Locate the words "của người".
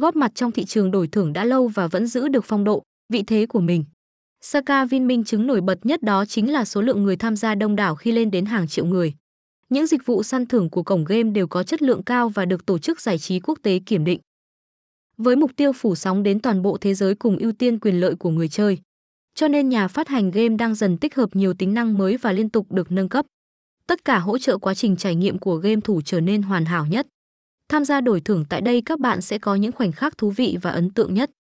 18.14-18.48